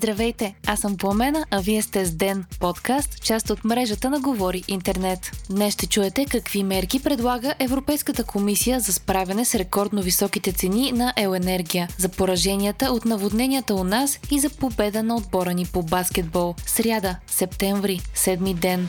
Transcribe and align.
Здравейте, 0.00 0.54
аз 0.66 0.80
съм 0.80 0.96
Пламена, 0.96 1.46
а 1.50 1.60
вие 1.60 1.82
сте 1.82 2.04
с 2.04 2.14
Ден, 2.14 2.44
подкаст, 2.60 3.22
част 3.22 3.50
от 3.50 3.64
мрежата 3.64 4.10
на 4.10 4.20
Говори 4.20 4.62
Интернет. 4.68 5.30
Днес 5.50 5.74
ще 5.74 5.86
чуете 5.86 6.26
какви 6.26 6.62
мерки 6.62 7.02
предлага 7.02 7.54
Европейската 7.58 8.24
комисия 8.24 8.80
за 8.80 8.92
справяне 8.92 9.44
с 9.44 9.54
рекордно 9.54 10.02
високите 10.02 10.52
цени 10.52 10.92
на 10.92 11.12
еленергия, 11.16 11.88
за 11.98 12.08
пораженията 12.08 12.86
от 12.86 13.04
наводненията 13.04 13.74
у 13.74 13.84
нас 13.84 14.20
и 14.30 14.40
за 14.40 14.50
победа 14.50 15.02
на 15.02 15.16
отбора 15.16 15.54
ни 15.54 15.66
по 15.66 15.82
баскетбол. 15.82 16.54
Сряда, 16.66 17.16
септември, 17.26 18.00
седми 18.14 18.54
ден. 18.54 18.88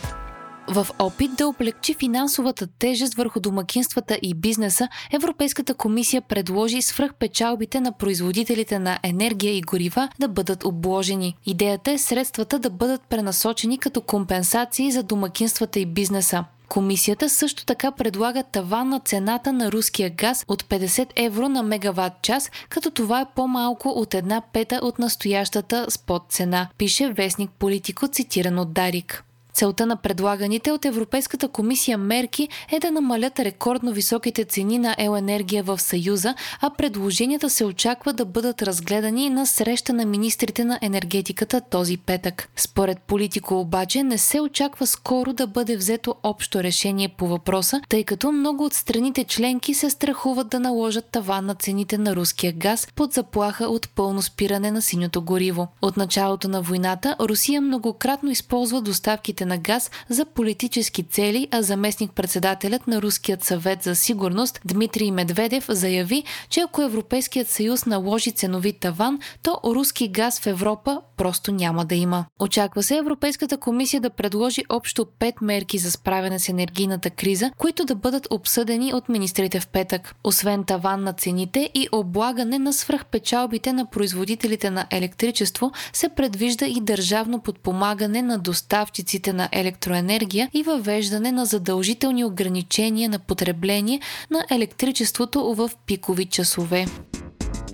В 0.74 0.88
опит 1.00 1.32
да 1.38 1.48
облегчи 1.48 1.94
финансовата 1.94 2.68
тежест 2.68 3.14
върху 3.14 3.40
домакинствата 3.40 4.20
и 4.22 4.34
бизнеса, 4.34 4.88
Европейската 5.12 5.74
комисия 5.74 6.22
предложи 6.22 6.82
свръхпечалбите 6.82 7.80
на 7.82 7.92
производителите 7.92 8.80
на 8.80 9.00
енергия 9.04 9.58
и 9.58 9.62
горива 9.62 10.10
да 10.20 10.28
бъдат 10.28 10.66
обложени. 10.66 11.36
Идеята 11.46 11.92
е 11.92 11.98
средствата 11.98 12.60
да 12.60 12.70
бъдат 12.70 13.02
пренасочени 13.02 13.78
като 13.78 14.02
компенсации 14.02 14.92
за 14.92 15.04
домакинствата 15.04 15.80
и 15.80 15.86
бизнеса. 15.86 16.46
Комисията 16.70 17.30
също 17.30 17.66
така 17.66 17.92
предлага 17.92 18.44
таван 18.44 18.90
на 18.90 19.00
цената 19.00 19.54
на 19.54 19.72
руския 19.72 20.10
газ 20.10 20.46
от 20.48 20.64
50 20.64 21.08
евро 21.16 21.50
на 21.50 21.64
мегаватт 21.64 22.22
час, 22.22 22.52
като 22.70 22.92
това 22.92 23.22
е 23.22 23.26
по-малко 23.36 23.90
от 23.90 24.14
една 24.14 24.42
пета 24.54 24.80
от 24.84 25.00
настоящата 25.00 25.86
спот 25.90 26.24
цена, 26.30 26.68
пише 26.78 27.10
вестник 27.10 27.52
Политико, 27.60 28.08
цитиран 28.08 28.60
от 28.60 28.74
Дарик. 28.74 29.24
Целта 29.54 29.86
на 29.86 29.96
предлаганите 29.96 30.72
от 30.72 30.86
Европейската 30.86 31.48
комисия 31.48 31.98
мерки 31.98 32.50
е 32.72 32.80
да 32.80 32.92
намалят 32.92 33.40
рекордно 33.40 33.92
високите 33.92 34.46
цени 34.46 34.80
на 34.80 34.96
еленергия 34.98 35.64
в 35.64 35.80
Съюза, 35.80 36.36
а 36.62 36.70
предложенията 36.70 37.50
се 37.50 37.66
очаква 37.66 38.14
да 38.14 38.26
бъдат 38.26 38.62
разгледани 38.62 39.30
на 39.30 39.46
среща 39.46 39.94
на 39.94 40.06
министрите 40.06 40.66
на 40.66 40.80
енергетиката 40.82 41.62
този 41.62 41.98
петък. 41.98 42.50
Според 42.56 43.00
политико 43.02 43.60
обаче 43.60 44.04
не 44.04 44.18
се 44.18 44.42
очаква 44.42 44.88
скоро 44.88 45.34
да 45.34 45.48
бъде 45.48 45.78
взето 45.78 46.16
общо 46.24 46.64
решение 46.64 47.10
по 47.10 47.28
въпроса, 47.28 47.82
тъй 47.90 48.04
като 48.04 48.32
много 48.32 48.66
от 48.66 48.74
страните 48.74 49.24
членки 49.24 49.74
се 49.74 49.90
страхуват 49.90 50.50
да 50.50 50.60
наложат 50.60 51.06
таван 51.06 51.46
на 51.46 51.56
цените 51.56 51.98
на 51.98 52.16
руския 52.16 52.54
газ 52.54 52.88
под 52.96 53.14
заплаха 53.14 53.66
от 53.66 53.90
пълно 53.96 54.22
спиране 54.22 54.72
на 54.72 54.82
синьото 54.82 55.22
гориво. 55.22 55.68
От 55.82 55.98
началото 55.98 56.48
на 56.48 56.62
войната 56.62 57.16
Русия 57.20 57.62
многократно 57.62 58.32
използва 58.32 58.82
доставките 58.82 59.41
доставките 59.42 59.46
на 59.46 59.58
газ 59.58 59.92
за 60.10 60.26
политически 60.26 61.04
цели, 61.04 61.48
а 61.52 61.62
заместник-председателят 61.62 62.88
на 62.88 63.02
Руският 63.02 63.44
съвет 63.44 63.84
за 63.84 63.96
сигурност 63.96 64.60
Дмитрий 64.66 65.12
Медведев 65.12 65.66
заяви, 65.70 66.24
че 66.50 66.62
ако 66.62 66.82
Европейският 66.82 67.50
съюз 67.50 67.86
наложи 67.86 68.32
ценови 68.32 68.74
таван, 68.74 69.20
то 69.44 69.60
руски 69.64 70.08
газ 70.08 70.40
в 70.40 70.48
Европа 70.48 71.02
просто 71.18 71.52
няма 71.52 71.86
да 71.86 71.96
има. 71.96 72.26
Очаква 72.40 72.84
се 72.84 72.98
Европейската 72.98 73.58
комисия 73.58 74.02
да 74.02 74.10
предложи 74.10 74.64
общо 74.70 75.06
5 75.06 75.34
мерки 75.42 75.78
за 75.78 75.92
справяне 75.92 76.40
с 76.40 76.50
енергийната 76.50 77.10
криза, 77.10 77.52
които 77.58 77.86
да 77.86 77.96
бъдат 77.96 78.28
обсъдени 78.32 78.94
от 78.94 79.10
министрите 79.10 79.60
в 79.60 79.68
петък. 79.68 80.16
Освен 80.24 80.64
таван 80.64 81.04
на 81.04 81.14
цените 81.14 81.70
и 81.74 81.88
облагане 81.92 82.60
на 82.60 82.74
свръхпечалбите 82.74 83.74
на 83.74 83.86
производителите 83.86 84.70
на 84.70 84.86
електричество, 84.92 85.72
се 85.94 86.10
предвижда 86.10 86.66
и 86.66 86.82
държавно 86.82 87.40
подпомагане 87.40 88.22
на 88.22 88.38
доставчиците 88.38 89.31
на 89.34 89.50
електроенергия 89.52 90.50
и 90.54 90.64
въвеждане 90.64 91.32
на 91.32 91.46
задължителни 91.46 92.26
ограничения 92.26 93.10
на 93.10 93.20
потребление 93.20 94.00
на 94.32 94.46
електричеството 94.52 95.54
в 95.54 95.72
пикови 95.86 96.26
часове. 96.26 96.86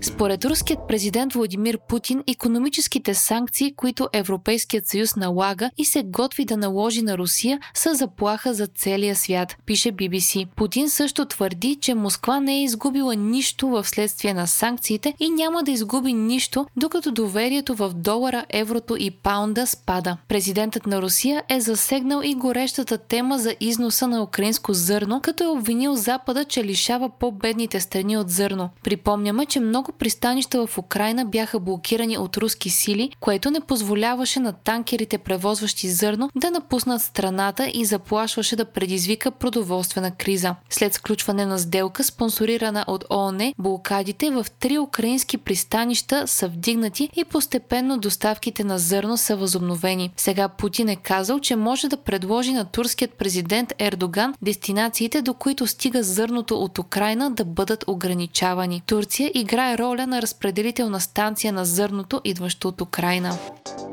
Според 0.01 0.45
руският 0.45 0.79
президент 0.87 1.33
Владимир 1.33 1.77
Путин, 1.87 2.23
економическите 2.27 3.13
санкции, 3.13 3.73
които 3.75 4.09
Европейският 4.13 4.87
съюз 4.87 5.15
налага 5.15 5.71
и 5.77 5.85
се 5.85 6.03
готви 6.03 6.45
да 6.45 6.57
наложи 6.57 7.01
на 7.01 7.17
Русия, 7.17 7.59
са 7.73 7.93
заплаха 7.93 8.53
за 8.53 8.67
целия 8.67 9.15
свят, 9.15 9.57
пише 9.65 9.91
BBC. 9.91 10.47
Путин 10.55 10.89
също 10.89 11.25
твърди, 11.25 11.77
че 11.81 11.93
Москва 11.93 12.39
не 12.39 12.55
е 12.55 12.63
изгубила 12.63 13.15
нищо 13.15 13.67
в 13.67 13.87
следствие 13.87 14.33
на 14.33 14.47
санкциите 14.47 15.13
и 15.19 15.29
няма 15.29 15.63
да 15.63 15.71
изгуби 15.71 16.13
нищо, 16.13 16.65
докато 16.75 17.11
доверието 17.11 17.75
в 17.75 17.91
долара, 17.95 18.45
еврото 18.49 18.95
и 18.99 19.11
паунда 19.11 19.67
спада. 19.67 20.17
Президентът 20.27 20.87
на 20.87 21.01
Русия 21.01 21.43
е 21.49 21.61
засегнал 21.61 22.21
и 22.23 22.35
горещата 22.35 22.97
тема 22.97 23.39
за 23.39 23.55
износа 23.59 24.07
на 24.07 24.23
украинско 24.23 24.73
зърно, 24.73 25.21
като 25.21 25.43
е 25.43 25.47
обвинил 25.47 25.95
Запада, 25.95 26.45
че 26.45 26.63
лишава 26.63 27.09
по-бедните 27.19 27.79
страни 27.79 28.17
от 28.17 28.29
зърно. 28.29 28.69
Припомняме, 28.83 29.45
че 29.45 29.59
много 29.59 29.91
пристанища 29.99 30.67
в 30.67 30.77
Украина 30.77 31.25
бяха 31.25 31.59
блокирани 31.59 32.17
от 32.17 32.37
руски 32.37 32.69
сили, 32.69 33.11
което 33.19 33.51
не 33.51 33.59
позволяваше 33.59 34.39
на 34.39 34.53
танкерите, 34.53 35.17
превозващи 35.17 35.89
зърно, 35.89 36.29
да 36.35 36.51
напуснат 36.51 37.01
страната 37.01 37.71
и 37.73 37.85
заплашваше 37.85 38.55
да 38.55 38.65
предизвика 38.65 39.31
продоволствена 39.31 40.11
криза. 40.11 40.55
След 40.69 40.93
сключване 40.93 41.45
на 41.45 41.59
сделка, 41.59 42.03
спонсорирана 42.03 42.85
от 42.87 43.05
ООН, 43.09 43.53
блокадите 43.57 44.31
в 44.31 44.45
три 44.59 44.77
украински 44.77 45.37
пристанища 45.37 46.27
са 46.27 46.47
вдигнати 46.47 47.09
и 47.15 47.25
постепенно 47.25 47.97
доставките 47.97 48.63
на 48.63 48.79
зърно 48.79 49.17
са 49.17 49.35
възобновени. 49.35 50.11
Сега 50.17 50.47
Путин 50.47 50.89
е 50.89 50.95
казал, 50.95 51.39
че 51.39 51.55
може 51.55 51.87
да 51.87 51.97
предложи 51.97 52.53
на 52.53 52.65
турският 52.65 53.13
президент 53.13 53.73
Ердоган 53.79 54.33
дестинациите, 54.41 55.21
до 55.21 55.33
които 55.33 55.67
стига 55.67 56.03
зърното 56.03 56.55
от 56.55 56.79
Украина 56.79 57.31
да 57.31 57.45
бъдат 57.45 57.83
ограничавани. 57.87 58.81
Турция 58.85 59.31
играе 59.33 59.76
роля 59.79 60.07
на 60.07 60.21
разпределителна 60.21 60.99
станция 60.99 61.53
на 61.53 61.65
зърното, 61.65 62.21
идващо 62.23 62.67
от 62.67 62.81
Украина. 62.81 63.37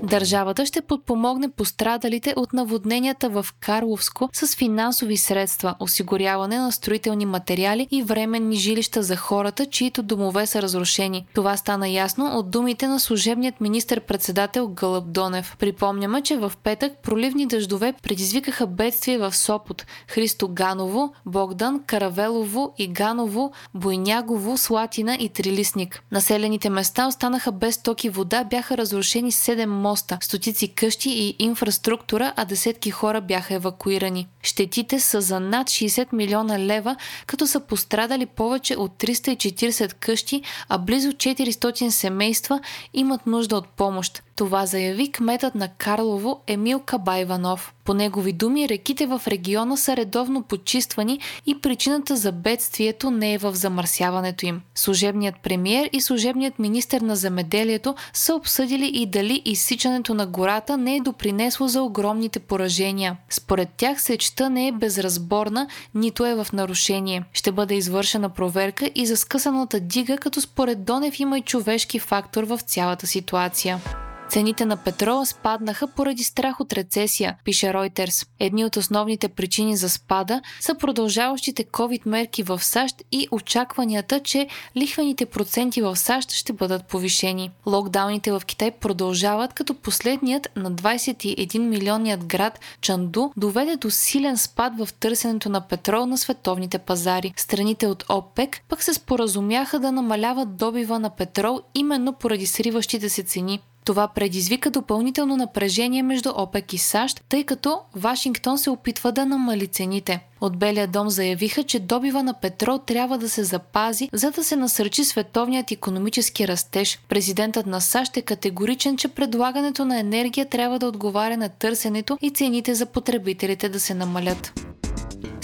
Държавата 0.03 0.67
ще 0.67 0.81
подпомогне 0.81 1.49
пострадалите 1.49 2.35
от 2.37 2.53
наводненията 2.53 3.29
в 3.29 3.47
Карловско 3.61 4.29
с 4.33 4.57
финансови 4.57 5.17
средства, 5.17 5.75
осигуряване 5.81 6.59
на 6.59 6.73
строителни 6.73 7.27
материали 7.27 7.89
и 7.91 8.03
временни 8.03 8.57
жилища 8.57 9.03
за 9.03 9.17
хората, 9.17 9.67
чието 9.67 10.03
домове 10.03 10.47
са 10.47 10.63
разрушени. 10.63 11.27
Това 11.35 11.57
стана 11.57 11.89
ясно 11.89 12.39
от 12.39 12.51
думите 12.51 12.87
на 12.87 13.01
служебният 13.01 13.61
министр-председател 13.61 14.69
Гълъб 14.69 15.13
Донев. 15.13 15.57
Припомняме, 15.59 16.23
че 16.23 16.37
в 16.37 16.53
петък 16.63 16.93
проливни 17.03 17.47
дъждове 17.47 17.95
предизвикаха 18.03 18.67
бедствие 18.67 19.19
в 19.19 19.37
Сопот. 19.37 19.87
Христо 20.09 20.49
Ганово, 20.49 21.13
Богдан, 21.27 21.83
Каравелово, 21.87 22.75
Иганово, 22.79 23.53
Бойнягово, 23.75 24.59
Слатина 24.59 25.15
и 25.15 25.29
Трилисник. 25.75 26.03
Населените 26.13 26.71
места 26.71 27.07
останаха 27.07 27.53
без 27.53 27.83
токи 27.83 28.09
вода, 28.09 28.45
бяха 28.45 28.79
разрушени 28.79 29.33
7 29.33 29.67
моста, 29.67 30.19
стотици 30.21 30.69
къщи 30.69 31.11
и 31.11 31.37
инфраструктура, 31.39 32.33
а 32.37 32.45
десетки 32.45 32.91
хора 32.91 33.21
бяха 33.21 33.55
евакуирани. 33.55 34.29
Щетите 34.43 35.01
са 35.01 35.21
за 35.21 35.41
над 35.41 35.67
60 35.67 36.13
милиона 36.13 36.59
лева, 36.59 36.97
като 37.27 37.47
са 37.47 37.61
пострадали 37.61 38.27
повече 38.27 38.77
от 38.77 38.93
340 38.93 39.95
къщи, 39.95 40.43
а 40.69 40.79
близо 40.79 41.09
400 41.09 41.89
семейства 41.89 42.61
имат 42.95 43.27
нужда 43.27 43.57
от 43.57 43.69
помощ. 43.69 44.23
Това 44.37 44.67
заяви 44.67 45.13
кметът 45.13 45.55
на 45.55 45.69
Карлово 45.69 46.41
Емил 46.47 46.81
Кабайванов. 46.81 47.75
По 47.85 47.95
негови 47.95 48.33
думи, 48.33 48.69
реките 48.69 49.07
в 49.07 49.23
региона 49.27 49.77
са 49.77 49.97
редовно 49.97 50.43
почиствани 50.43 51.21
и 51.47 51.59
причината 51.61 52.17
за 52.17 52.33
бедствието 52.33 53.11
не 53.11 53.35
е 53.35 53.39
в 53.39 53.55
замърсяването 53.55 54.47
им. 54.47 54.61
Служебният 54.75 55.35
премиер 55.43 55.64
и 55.93 56.01
служебният 56.01 56.59
министр 56.59 57.01
на 57.01 57.17
земеделието 57.17 57.95
са 58.13 58.35
обсъдили 58.35 58.91
и 58.95 59.07
дали 59.07 59.43
изсичането 59.45 60.15
на 60.15 60.27
гората 60.27 60.77
не 60.77 60.97
е 60.97 61.01
допринесло 61.01 61.69
за 61.69 61.83
огромните 61.83 62.39
поражения. 62.39 63.17
Според 63.31 63.69
тях 63.77 64.03
сечта 64.03 64.49
не 64.49 64.69
е 64.69 64.73
безразборна, 64.73 65.69
нито 65.95 66.27
е 66.27 66.35
в 66.35 66.47
нарушение. 66.53 67.25
Ще 67.33 67.53
бъде 67.53 67.75
извършена 67.75 68.29
проверка 68.29 68.91
и 68.95 69.07
за 69.07 69.17
скъсаната 69.17 69.81
дига, 69.81 70.19
като 70.19 70.41
според 70.41 70.85
Донев 70.85 71.21
има 71.21 71.39
и 71.39 71.43
човешки 71.43 71.99
фактор 71.99 72.45
в 72.45 72.59
цялата 72.59 73.07
ситуация. 73.07 74.04
Цените 74.35 74.65
на 74.65 74.77
петрола 74.77 75.27
спаднаха 75.27 75.87
поради 75.87 76.25
страх 76.25 76.61
от 76.61 76.73
рецесия, 76.73 77.37
пише 77.45 77.67
Reuters. 77.67 78.29
Едни 78.41 78.65
от 78.65 78.77
основните 78.77 79.29
причини 79.29 79.77
за 79.77 79.91
спада 79.91 80.43
са 80.61 80.75
продължаващите 80.75 81.65
COVID 81.65 82.01
мерки 82.07 82.43
в 82.43 82.65
САЩ 82.65 83.03
и 83.13 83.29
очакванията, 83.31 84.21
че 84.21 84.49
лихвените 84.77 85.27
проценти 85.27 85.83
в 85.83 85.97
САЩ 85.97 86.33
ще 86.33 86.53
бъдат 86.53 86.87
повишени. 86.87 87.51
Локдауните 87.67 88.33
в 88.33 88.43
Китай 88.47 88.71
продължават, 88.71 89.53
като 89.53 89.75
последният 89.75 90.49
на 90.57 90.73
21 90.73 91.59
милионният 91.59 92.25
град 92.25 92.61
Чанду 92.81 93.31
доведе 93.37 93.77
до 93.77 93.91
силен 93.91 94.39
спад 94.39 94.73
в 94.79 94.89
търсенето 94.95 95.49
на 95.49 95.61
петрол 95.61 96.07
на 96.07 96.19
световните 96.19 96.79
пазари. 96.79 97.33
Страните 97.37 97.87
от 97.87 98.05
ОПЕК 98.09 98.63
пък 98.69 98.83
се 98.83 98.95
споразумяха 98.95 99.81
да 99.81 99.93
намаляват 99.93 100.57
добива 100.57 100.99
на 100.99 101.11
петрол 101.11 101.61
именно 101.75 102.13
поради 102.13 102.47
сриващите 102.47 103.09
се 103.09 103.23
цени. 103.23 103.61
Това 103.85 104.09
предизвика 104.09 104.71
допълнително 104.71 105.37
напрежение 105.37 106.03
между 106.03 106.31
ОПЕК 106.37 106.73
и 106.73 106.79
САЩ, 106.79 107.25
тъй 107.29 107.45
като 107.45 107.79
Вашингтон 107.95 108.59
се 108.59 108.71
опитва 108.71 109.13
да 109.13 109.27
намали 109.27 109.67
цените. 109.67 110.27
От 110.41 110.59
Белия 110.59 110.89
дом 110.89 111.11
заявиха, 111.11 111.63
че 111.63 111.81
добива 111.81 112.23
на 112.23 112.35
петрол 112.35 112.79
трябва 112.79 113.19
да 113.19 113.29
се 113.29 113.45
запази, 113.45 114.09
за 114.13 114.31
да 114.31 114.45
се 114.45 114.57
насърчи 114.57 115.05
световният 115.05 115.71
економически 115.71 116.49
растеж. 116.49 116.99
Президентът 117.09 117.67
на 117.67 117.81
САЩ 117.81 118.17
е 118.17 118.23
категоричен, 118.23 118.97
че 118.97 119.09
предлагането 119.09 119.85
на 119.85 119.99
енергия 119.99 120.49
трябва 120.49 120.79
да 120.79 120.87
отговаря 120.87 121.37
на 121.37 121.49
търсенето 121.49 122.19
и 122.23 122.31
цените 122.31 122.75
за 122.75 122.87
потребителите 122.87 123.69
да 123.69 123.81
се 123.81 123.95
намалят. 123.95 124.64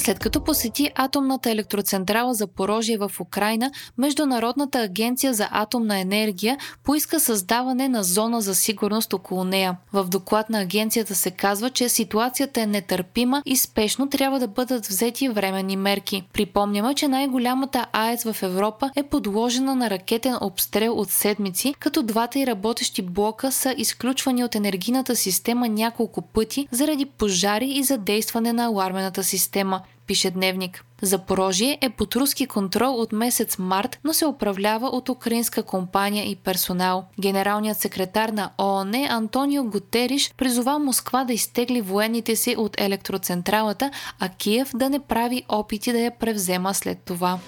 След 0.00 0.18
като 0.18 0.44
посети 0.44 0.90
атомната 0.94 1.50
електроцентрала 1.50 2.34
за 2.34 2.46
Порожие 2.46 2.98
в 2.98 3.12
Украина, 3.20 3.70
Международната 3.98 4.78
агенция 4.78 5.34
за 5.34 5.48
атомна 5.50 6.00
енергия 6.00 6.58
поиска 6.84 7.20
създаване 7.20 7.88
на 7.88 8.04
зона 8.04 8.40
за 8.40 8.54
сигурност 8.54 9.12
около 9.12 9.44
нея. 9.44 9.76
В 9.92 10.04
доклад 10.04 10.50
на 10.50 10.60
агенцията 10.60 11.14
се 11.14 11.30
казва, 11.30 11.70
че 11.70 11.88
ситуацията 11.88 12.60
е 12.60 12.66
нетърпима 12.66 13.42
и 13.46 13.56
спешно 13.56 14.08
трябва 14.08 14.40
да 14.40 14.48
бъдат 14.48 14.86
взети 14.86 15.28
временни 15.28 15.76
мерки. 15.76 16.22
Припомняме, 16.32 16.94
че 16.94 17.08
най-голямата 17.08 17.86
АЕЦ 17.92 18.24
в 18.24 18.42
Европа 18.42 18.90
е 18.96 19.02
подложена 19.02 19.74
на 19.74 19.90
ракетен 19.90 20.36
обстрел 20.40 20.92
от 20.92 21.10
седмици, 21.10 21.74
като 21.78 22.02
двата 22.02 22.38
и 22.38 22.46
работещи 22.46 23.02
блока 23.02 23.52
са 23.52 23.74
изключвани 23.76 24.44
от 24.44 24.54
енергийната 24.54 25.16
система 25.16 25.68
няколко 25.68 26.22
пъти 26.22 26.68
заради 26.70 27.04
пожари 27.04 27.66
и 27.66 27.82
задействане 27.82 28.52
на 28.52 28.64
алармената 28.64 29.24
система 29.24 29.80
пише 30.10 30.30
Дневник. 30.30 30.84
Запорожие 31.02 31.78
е 31.80 31.90
под 31.90 32.16
руски 32.16 32.46
контрол 32.46 32.94
от 32.94 33.12
месец 33.12 33.58
март, 33.58 33.98
но 34.04 34.12
се 34.12 34.26
управлява 34.26 34.86
от 34.86 35.08
украинска 35.08 35.62
компания 35.62 36.30
и 36.30 36.36
персонал. 36.36 37.04
Генералният 37.20 37.78
секретар 37.78 38.28
на 38.28 38.50
ООН 38.58 39.06
Антонио 39.10 39.64
Гутериш 39.64 40.34
призова 40.36 40.78
Москва 40.78 41.24
да 41.24 41.32
изтегли 41.32 41.80
военните 41.80 42.36
си 42.36 42.54
от 42.58 42.80
електроцентралата, 42.80 43.90
а 44.20 44.28
Киев 44.28 44.70
да 44.74 44.90
не 44.90 44.98
прави 45.00 45.42
опити 45.48 45.92
да 45.92 45.98
я 45.98 46.18
превзема 46.18 46.74
след 46.74 46.98
това. 47.04 47.38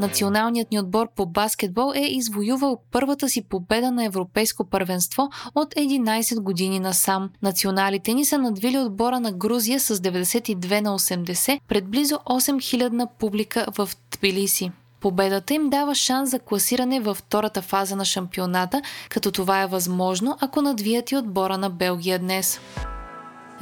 Националният 0.00 0.70
ни 0.70 0.78
отбор 0.78 1.08
по 1.16 1.26
баскетбол 1.26 1.92
е 1.94 2.00
извоювал 2.00 2.80
първата 2.92 3.28
си 3.28 3.42
победа 3.42 3.90
на 3.90 4.04
европейско 4.04 4.64
първенство 4.64 5.28
от 5.54 5.74
11 5.74 6.40
години 6.40 6.80
насам. 6.80 7.30
Националите 7.42 8.14
ни 8.14 8.24
са 8.24 8.38
надвили 8.38 8.78
отбора 8.78 9.20
на 9.20 9.32
Грузия 9.32 9.80
с 9.80 9.96
92 9.96 10.80
на 10.80 10.98
80 10.98 11.60
пред 11.68 11.88
близо 11.88 12.14
8000 12.14 12.92
на 12.92 13.06
публика 13.06 13.66
в 13.78 13.90
Тбилиси. 14.10 14.70
Победата 15.00 15.54
им 15.54 15.70
дава 15.70 15.94
шанс 15.94 16.30
за 16.30 16.38
класиране 16.38 17.00
във 17.00 17.16
втората 17.16 17.62
фаза 17.62 17.96
на 17.96 18.04
шампионата, 18.04 18.82
като 19.08 19.32
това 19.32 19.62
е 19.62 19.66
възможно, 19.66 20.36
ако 20.40 20.62
надвият 20.62 21.10
и 21.10 21.16
отбора 21.16 21.58
на 21.58 21.70
Белгия 21.70 22.18
днес. 22.18 22.60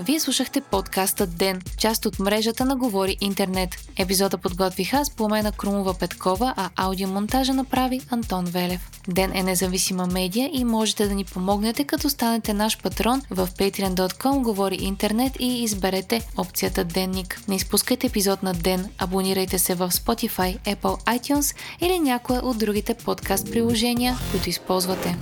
Вие 0.01 0.21
слушахте 0.21 0.61
подкаста 0.61 1.27
Ден, 1.27 1.63
част 1.79 2.07
от 2.07 2.19
мрежата 2.19 2.65
на 2.65 2.77
Говори 2.77 3.17
Интернет. 3.21 3.71
Епизода 3.97 4.39
подготвих 4.39 4.95
аз, 4.95 5.11
Пламена 5.11 5.53
Крумова 5.53 5.95
Петкова, 5.95 6.55
а 6.57 6.71
аудиомонтажа 6.77 7.55
направи 7.55 8.01
Антон 8.11 8.45
Велев. 8.45 8.91
Ден 9.09 9.33
е 9.35 9.43
независима 9.43 10.07
медия 10.07 10.51
и 10.53 10.65
можете 10.65 11.09
да 11.09 11.15
ни 11.15 11.25
помогнете, 11.25 11.85
като 11.85 12.11
станете 12.11 12.55
наш 12.55 12.79
патрон 12.83 13.23
в 13.31 13.49
patreon.com 13.59 14.43
Говори 14.43 14.79
Интернет 14.81 15.33
и 15.39 15.65
изберете 15.65 16.29
опцията 16.37 16.85
Денник. 16.85 17.41
Не 17.49 17.57
изпускайте 17.57 18.07
епизод 18.07 18.43
на 18.43 18.55
Ден, 18.55 18.89
абонирайте 18.99 19.59
се 19.59 19.75
в 19.75 19.91
Spotify, 19.91 20.77
Apple 20.77 21.19
iTunes 21.19 21.57
или 21.81 21.99
някое 21.99 22.39
от 22.39 22.59
другите 22.59 22.95
подкаст 22.95 23.51
приложения, 23.51 24.17
които 24.31 24.49
използвате. 24.49 25.17